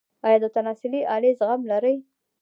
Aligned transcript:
ایا 0.25 0.37
د 0.43 0.45
تناسلي 0.55 1.01
آلې 1.15 1.31
زخم 1.39 1.61
لرئ؟ 1.71 1.95